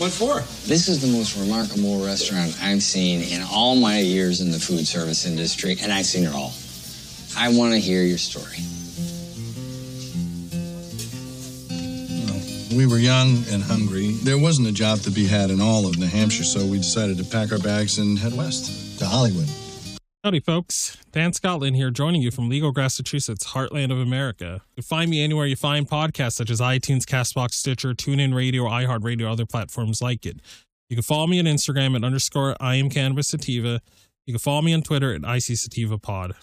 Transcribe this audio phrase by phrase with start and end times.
[0.00, 0.40] What for?
[0.66, 4.86] This is the most remarkable restaurant I've seen in all my years in the food
[4.86, 6.54] service industry, and I've seen it all.
[7.36, 8.56] I want to hear your story.
[12.74, 14.12] We were young and hungry.
[14.22, 17.18] There wasn't a job to be had in all of New Hampshire, so we decided
[17.18, 19.50] to pack our bags and head west to Hollywood.
[20.22, 20.98] Howdy, folks.
[21.12, 24.60] Dan Scotland here, joining you from Legal, Massachusetts, heartland of America.
[24.76, 28.64] You can find me anywhere you find podcasts such as iTunes, Castbox, Stitcher, TuneIn Radio,
[28.64, 30.38] iHeartRadio, other platforms like it.
[30.90, 33.80] You can follow me on Instagram at underscore I am Cannabis Sativa.
[34.26, 36.34] You can follow me on Twitter at IC Sativa Pod.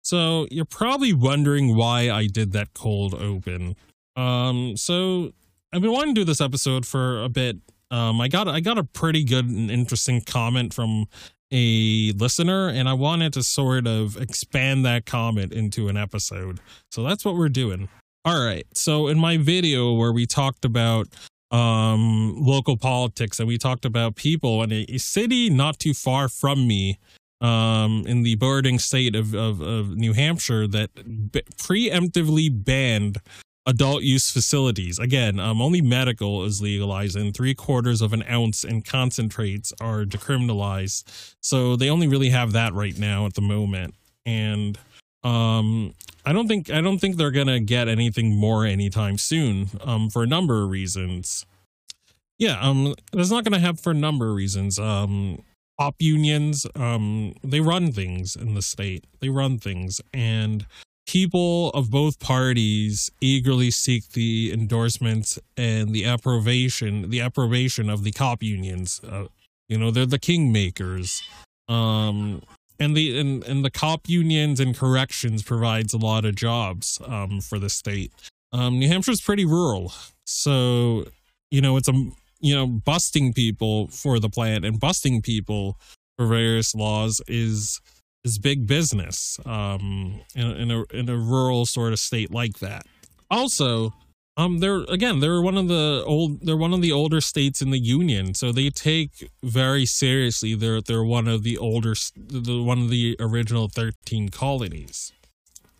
[0.00, 3.76] So you're probably wondering why I did that cold open.
[4.16, 5.32] Um, so
[5.74, 7.58] I've been wanting to do this episode for a bit.
[7.90, 11.06] Um, I got I got a pretty good and interesting comment from
[11.50, 16.60] a listener, and I wanted to sort of expand that comment into an episode.
[16.90, 17.88] So that's what we're doing.
[18.24, 18.66] All right.
[18.74, 21.08] So in my video where we talked about
[21.50, 26.68] um local politics and we talked about people in a, city not too far from
[26.68, 26.98] me
[27.40, 30.94] um in the bordering state of of, of New Hampshire that
[31.56, 33.16] preemptively banned
[33.68, 34.98] adult use facilities.
[34.98, 40.04] Again, um, only medical is legalized, and three quarters of an ounce in concentrates are
[40.04, 41.34] decriminalized.
[41.42, 43.94] So they only really have that right now at the moment,
[44.24, 44.78] and
[45.22, 45.94] um,
[46.24, 49.68] I don't think I don't think they're gonna get anything more anytime soon.
[49.84, 51.44] Um, for a number of reasons.
[52.38, 54.78] Yeah, um, it's not gonna happen for a number of reasons.
[54.78, 55.42] Um,
[55.78, 59.04] op unions, um, they run things in the state.
[59.20, 60.64] They run things, and
[61.08, 68.12] people of both parties eagerly seek the endorsement and the approbation the approbation of the
[68.12, 69.00] cop unions.
[69.02, 69.24] Uh,
[69.68, 71.22] you know they're the kingmakers.
[71.68, 72.42] Um
[72.78, 77.40] and the and, and the cop unions and corrections provides a lot of jobs um,
[77.40, 78.12] for the state.
[78.52, 79.92] Um, New Hampshire's pretty rural,
[80.26, 81.06] so
[81.50, 81.92] you know it's a
[82.40, 85.76] you know busting people for the plant and busting people
[86.16, 87.80] for various laws is
[88.24, 92.86] is big business um, in, in a in a rural sort of state like that.
[93.30, 93.92] Also,
[94.36, 97.70] um, they're again they're one of the old they're one of the older states in
[97.70, 100.54] the union, so they take very seriously.
[100.54, 105.12] They're they're one of the older the one of the original thirteen colonies.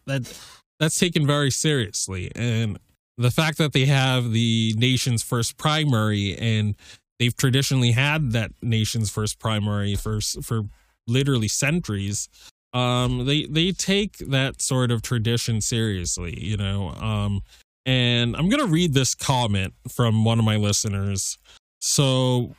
[0.06, 0.36] That
[0.80, 2.78] that's taken very seriously, and
[3.16, 6.76] the fact that they have the nation's first primary and
[7.18, 10.62] they've traditionally had that nation's first primary for for
[11.08, 12.28] literally centuries
[12.74, 17.42] um they they take that sort of tradition seriously you know um
[17.86, 21.38] and i'm gonna read this comment from one of my listeners.
[21.80, 22.54] So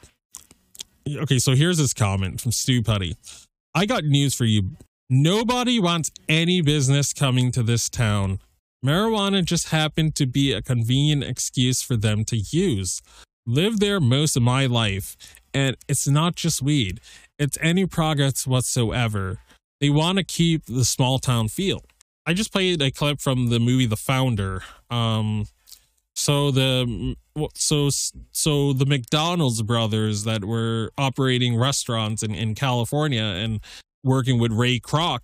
[1.08, 3.16] okay so here's his comment from stu putty.
[3.76, 4.72] I got news for you.
[5.10, 8.40] Nobody wants any business coming to this town.
[8.86, 13.02] Marijuana just happened to be a convenient excuse for them to use.
[13.46, 15.18] Lived there most of my life
[15.54, 17.00] and it's not just weed
[17.40, 19.40] it's any progress whatsoever.
[19.80, 21.82] They want to keep the small town feel.
[22.26, 24.62] I just played a clip from the movie The Founder.
[24.92, 25.46] Um,
[26.14, 27.16] so the
[27.56, 27.90] so
[28.34, 33.62] so the McDonald's brothers that were operating restaurants in, in California and
[34.04, 35.22] working with Ray Kroc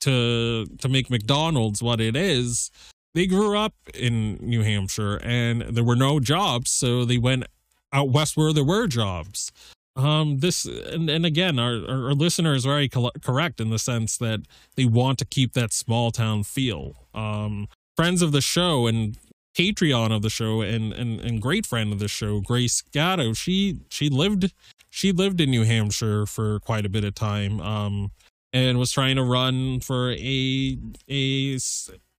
[0.00, 2.70] to to make McDonald's what it is,
[3.14, 7.44] they grew up in New Hampshire and there were no jobs, so they went
[7.92, 9.52] out west where there were jobs.
[9.94, 14.18] Um this and, and again our, our listener is very co- correct in the sense
[14.18, 14.40] that
[14.76, 17.06] they want to keep that small town feel.
[17.14, 19.16] Um friends of the show and
[19.56, 23.78] patreon of the show and and, and great friend of the show grace gatto she
[23.88, 24.52] she lived
[24.90, 28.10] she lived in new hampshire for quite a bit of time um
[28.52, 30.78] and was trying to run for a
[31.08, 31.58] a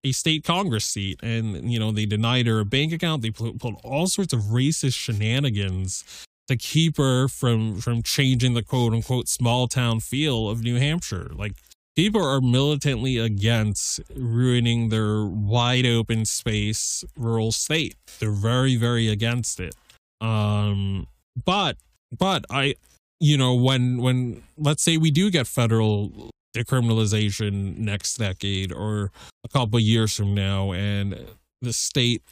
[0.09, 3.61] a state congress seat and you know they denied her a bank account they put
[3.83, 9.67] all sorts of racist shenanigans to keep her from from changing the quote unquote small
[9.67, 11.29] town feel of New Hampshire.
[11.33, 11.53] Like
[11.95, 17.95] people are militantly against ruining their wide open space rural state.
[18.19, 19.75] They're very very against it.
[20.21, 21.07] Um
[21.45, 21.77] but
[22.17, 22.75] but I
[23.19, 29.11] you know when when let's say we do get federal decriminalization next decade or
[29.43, 31.27] a couple years from now and
[31.61, 32.23] the state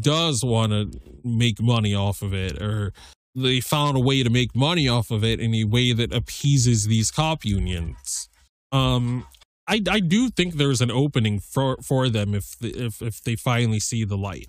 [0.00, 2.92] does want to make money off of it or
[3.34, 6.86] they found a way to make money off of it in a way that appeases
[6.86, 8.28] these cop unions.
[8.72, 9.26] Um,
[9.66, 13.80] I I do think there's an opening for for them if if if they finally
[13.80, 14.48] see the light.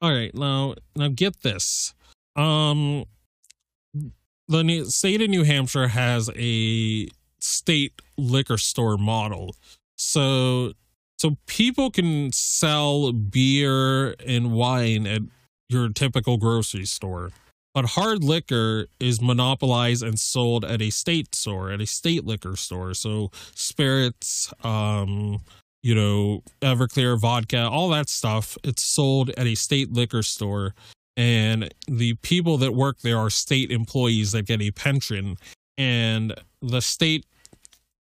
[0.00, 1.94] All right, now now get this.
[2.36, 3.04] Um,
[4.48, 7.08] the state of New Hampshire has a
[7.44, 9.56] state liquor store model,
[9.96, 10.72] so
[11.18, 15.22] so people can sell beer and wine at
[15.68, 17.30] your typical grocery store
[17.74, 22.54] but hard liquor is monopolized and sold at a state store, at a state liquor
[22.54, 22.94] store.
[22.94, 25.40] So spirits, um,
[25.82, 30.74] you know, Everclear vodka, all that stuff, it's sold at a state liquor store.
[31.16, 35.36] And the people that work there are state employees that get a pension.
[35.76, 36.32] And
[36.62, 37.26] the state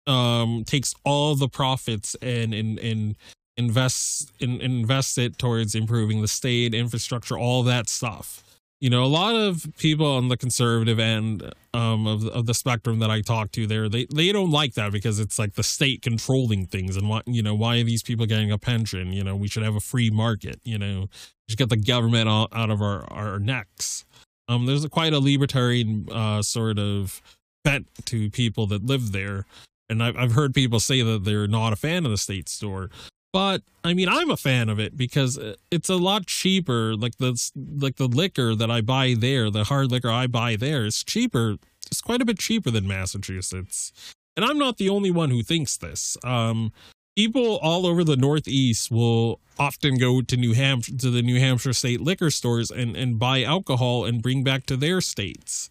[0.06, 3.16] um takes all the profits and and and
[3.56, 8.42] invests in, invest it towards improving the state infrastructure all that stuff.
[8.80, 12.98] You know a lot of people on the conservative end um, of, of the spectrum
[12.98, 16.02] that i talk to there they, they don't like that because it's like the state
[16.02, 19.14] controlling things and what you know why are these people getting a pension?
[19.14, 21.08] You know we should have a free market you know
[21.48, 24.04] should get the government out, out of our, our necks.
[24.46, 27.22] Um there's a, quite a libertarian uh, sort of
[27.64, 29.46] bent to people that live there
[29.88, 32.90] and I've, I've heard people say that they're not a fan of the state store
[33.36, 35.38] but I mean, I'm a fan of it because
[35.70, 36.96] it's a lot cheaper.
[36.96, 40.86] Like the like the liquor that I buy there, the hard liquor I buy there
[40.86, 41.56] is cheaper.
[41.90, 43.92] It's quite a bit cheaper than Massachusetts,
[44.38, 46.16] and I'm not the only one who thinks this.
[46.24, 46.72] Um,
[47.14, 51.74] people all over the Northeast will often go to New Hampshire to the New Hampshire
[51.74, 55.68] state liquor stores and and buy alcohol and bring back to their states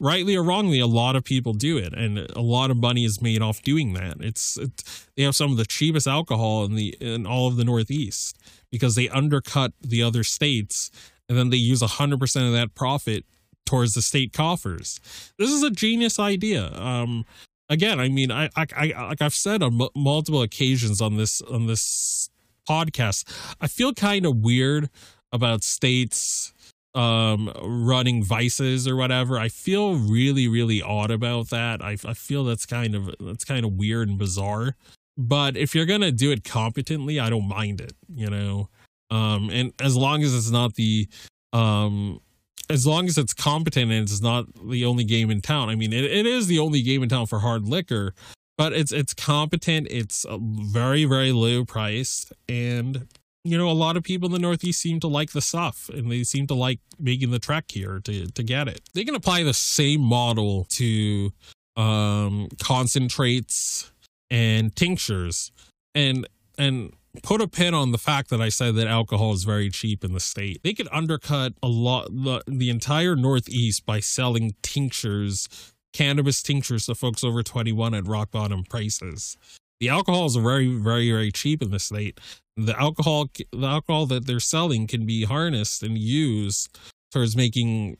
[0.00, 3.20] rightly or wrongly, a lot of people do it, and a lot of money is
[3.20, 4.16] made off doing that.
[4.20, 4.82] It's it,
[5.16, 8.38] they have some of the cheapest alcohol in the in all of the Northeast
[8.70, 10.90] because they undercut the other states,
[11.28, 13.24] and then they use hundred percent of that profit
[13.66, 14.98] towards the state coffers.
[15.38, 16.72] This is a genius idea.
[16.72, 17.26] Um,
[17.68, 21.42] again, I mean, I, I, I like I've said on m- multiple occasions on this
[21.42, 22.30] on this
[22.68, 23.24] podcast,
[23.60, 24.90] I feel kind of weird
[25.32, 26.52] about states
[26.98, 29.38] um running vices or whatever.
[29.38, 31.80] I feel really really odd about that.
[31.80, 34.74] I, I feel that's kind of that's kind of weird and bizarre.
[35.16, 38.68] But if you're gonna do it competently i don't mind it you know?
[39.10, 41.08] Um and as long as it's not the
[41.52, 42.20] um
[42.68, 45.70] as long as it's competent and it's not the only game in town.
[45.70, 48.12] I mean it, it is the only game in town for hard liquor
[48.56, 53.06] but it's it's competent it's very very low priced and
[53.50, 56.10] you know, a lot of people in the Northeast seem to like the stuff and
[56.10, 58.80] they seem to like making the trek here to, to get it.
[58.94, 61.32] They can apply the same model to
[61.76, 63.90] um, concentrates
[64.30, 65.52] and tinctures
[65.94, 66.26] and
[66.58, 70.04] and put a pin on the fact that I said that alcohol is very cheap
[70.04, 70.62] in the state.
[70.62, 75.48] They could undercut a lot the, the entire Northeast by selling tinctures,
[75.92, 79.36] cannabis tinctures to folks over 21 at rock bottom prices.
[79.80, 82.18] The alcohol is very, very, very cheap in the state
[82.58, 86.76] the alcohol the alcohol that they're selling can be harnessed and used
[87.12, 87.96] towards making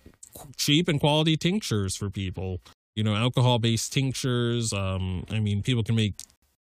[0.57, 2.61] cheap and quality tinctures for people.
[2.97, 6.15] You know alcohol based tinctures um i mean people can make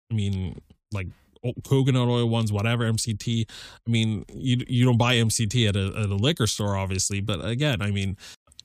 [0.09, 0.61] i mean
[0.93, 1.07] like
[1.67, 3.45] coconut oil ones whatever mct
[3.85, 7.43] i mean you you don't buy mct at a, at a liquor store obviously but
[7.43, 8.15] again i mean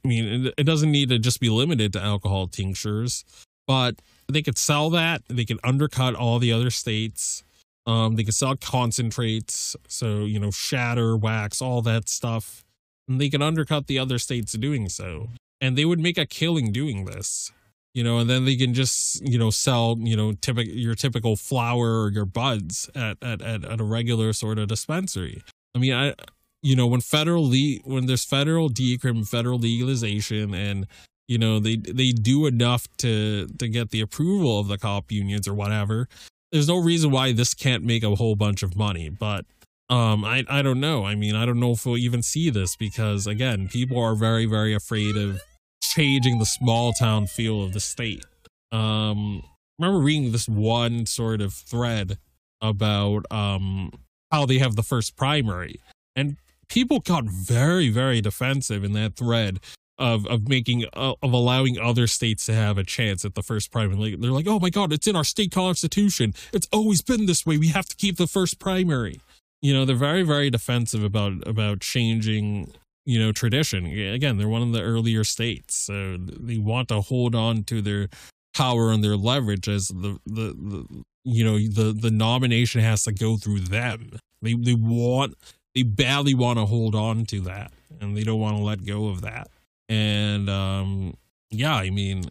[0.04, 3.24] i mean it, it doesn't need to just be limited to alcohol tinctures
[3.66, 7.42] but they could sell that they can undercut all the other states
[7.86, 12.64] um, they can sell concentrates, so you know, shatter, wax, all that stuff.
[13.08, 15.28] And they can undercut the other states doing so.
[15.60, 17.52] And they would make a killing doing this.
[17.94, 21.34] You know, and then they can just, you know, sell, you know, typical your typical
[21.36, 25.42] flower or your buds at, at, at, at a regular sort of dispensary.
[25.74, 26.14] I mean, I
[26.62, 30.86] you know, when federal le- when there's federal decrim, federal legalization and
[31.28, 35.48] you know they they do enough to to get the approval of the cop unions
[35.48, 36.08] or whatever
[36.56, 39.44] there's no reason why this can't make a whole bunch of money, but
[39.90, 41.04] um I I don't know.
[41.04, 44.46] I mean, I don't know if we'll even see this because again, people are very
[44.46, 45.42] very afraid of
[45.82, 48.24] changing the small town feel of the state.
[48.72, 49.42] Um
[49.78, 52.16] I remember reading this one sort of thread
[52.62, 53.90] about um
[54.32, 55.78] how they have the first primary
[56.16, 56.36] and
[56.70, 59.60] people got very very defensive in that thread
[59.98, 63.70] of of making uh, of allowing other states to have a chance at the first
[63.70, 64.16] primary.
[64.16, 66.34] They're like, "Oh my god, it's in our state constitution.
[66.52, 67.58] It's always been this way.
[67.58, 69.20] We have to keep the first primary."
[69.62, 72.72] You know, they're very very defensive about about changing,
[73.04, 73.86] you know, tradition.
[73.86, 75.76] Again, they're one of the earlier states.
[75.76, 78.08] So they want to hold on to their
[78.54, 83.12] power and their leverage as the the, the you know, the the nomination has to
[83.12, 84.10] go through them.
[84.42, 85.34] They they want
[85.74, 89.08] they badly want to hold on to that and they don't want to let go
[89.08, 89.48] of that
[89.88, 91.14] and um,
[91.50, 92.24] yeah, I mean,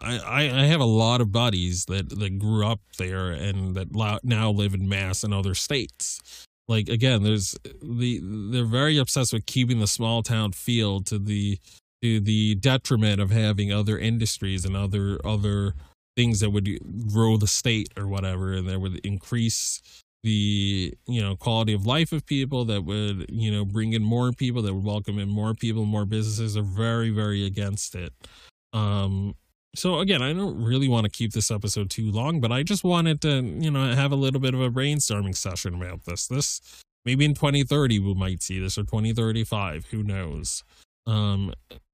[0.00, 4.50] I, I have a lot of buddies that that grew up there and that now
[4.50, 6.46] live in Mass and other states.
[6.68, 11.58] Like again, there's the they're very obsessed with keeping the small town feel to the
[12.02, 15.74] to the detriment of having other industries and other other
[16.16, 16.68] things that would
[17.12, 19.80] grow the state or whatever and that would increase
[20.22, 24.32] the you know quality of life of people that would you know bring in more
[24.32, 28.12] people that would welcome in more people more businesses are very very against it.
[28.72, 29.34] Um
[29.74, 32.82] so again i don't really want to keep this episode too long but i just
[32.82, 36.26] wanted to you know have a little bit of a brainstorming session about this.
[36.26, 36.60] This
[37.04, 40.64] maybe in 2030 we might see this or 2035 who knows?
[41.06, 41.52] Um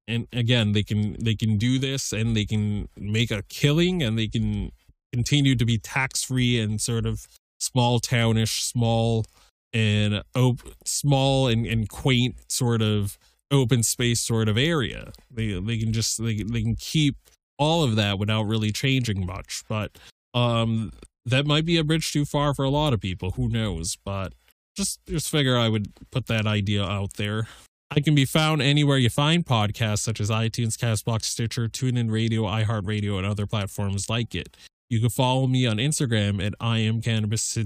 [0.09, 4.19] and again they can they can do this and they can make a killing and
[4.19, 4.73] they can
[5.13, 7.27] continue to be tax free and sort of
[7.59, 9.25] small townish, small
[9.73, 13.19] and op- small and, and quaint sort of
[13.51, 15.13] open space sort of area.
[15.31, 17.17] They they can just they they can keep
[17.59, 19.63] all of that without really changing much.
[19.69, 19.99] But
[20.35, 20.93] um
[21.27, 23.33] that might be a bridge too far for a lot of people.
[23.33, 23.97] Who knows?
[24.05, 24.33] But
[24.77, 27.47] just just figure I would put that idea out there.
[27.91, 32.43] I can be found anywhere you find podcasts such as iTunes, Castbox, Stitcher, TuneIn Radio,
[32.43, 34.57] iHeartRadio, and other platforms like it.
[34.89, 37.59] You can follow me on Instagram at I am cannabis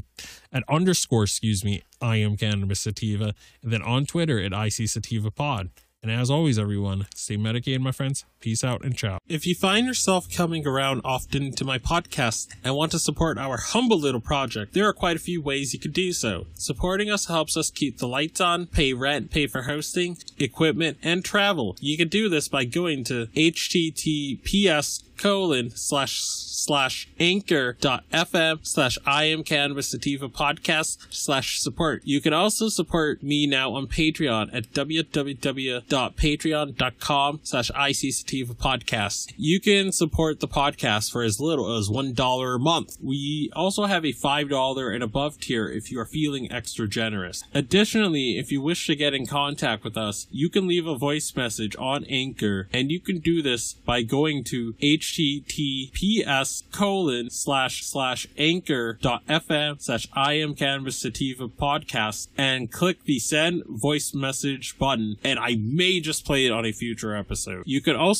[0.53, 5.31] at underscore excuse me I am cannabis sativa, and then on Twitter at IC sativa
[5.31, 5.71] pod.
[6.03, 8.25] And as always, everyone, stay medicated, my friends.
[8.41, 9.19] Peace out and ciao.
[9.29, 13.59] If you find yourself coming around often to my podcast and want to support our
[13.59, 16.47] humble little project, there are quite a few ways you could do so.
[16.55, 21.25] Supporting us helps us keep the lights on, pay rent, pay for hosting, equipment, and
[21.25, 21.77] travel.
[21.81, 26.19] You can do this by going to https colon slash
[26.61, 32.03] slash anchor.fm slash I am Cannabis Sativa podcast slash support.
[32.05, 39.35] You can also support me now on Patreon at www.patreon.com slash IC Sativa podcast.
[39.37, 42.97] You can support the podcast for as little as $1 a month.
[43.03, 47.43] We also have a $5 and above tier if you are feeling extra generous.
[47.53, 51.35] Additionally, if you wish to get in contact with us, you can leave a voice
[51.35, 58.29] message on Anchor and you can do this by going to https colon slash slash
[58.39, 64.79] anchor dot fm slash I am Cannabis Sativa podcast and click the send voice message
[64.79, 67.65] button and I may just play it on a future episode.
[67.67, 68.20] You can also